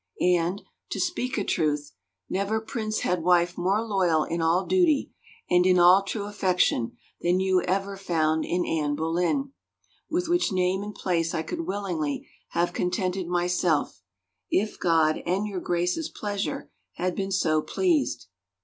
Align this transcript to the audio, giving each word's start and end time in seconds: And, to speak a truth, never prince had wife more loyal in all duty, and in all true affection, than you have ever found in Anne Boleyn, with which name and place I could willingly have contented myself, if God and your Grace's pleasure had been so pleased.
And, 0.23 0.63
to 0.89 0.99
speak 0.99 1.37
a 1.37 1.43
truth, 1.43 1.91
never 2.27 2.59
prince 2.59 3.01
had 3.01 3.21
wife 3.21 3.55
more 3.55 3.83
loyal 3.85 4.23
in 4.23 4.41
all 4.41 4.65
duty, 4.65 5.11
and 5.47 5.63
in 5.63 5.77
all 5.77 6.01
true 6.01 6.25
affection, 6.25 6.97
than 7.21 7.39
you 7.39 7.59
have 7.59 7.67
ever 7.67 7.95
found 7.97 8.43
in 8.43 8.65
Anne 8.65 8.95
Boleyn, 8.95 9.53
with 10.09 10.27
which 10.27 10.51
name 10.51 10.81
and 10.81 10.95
place 10.95 11.35
I 11.35 11.43
could 11.43 11.67
willingly 11.67 12.27
have 12.49 12.73
contented 12.73 13.27
myself, 13.27 14.01
if 14.49 14.79
God 14.79 15.21
and 15.27 15.45
your 15.45 15.59
Grace's 15.61 16.09
pleasure 16.09 16.71
had 16.93 17.13
been 17.15 17.31
so 17.31 17.61
pleased. 17.61 18.25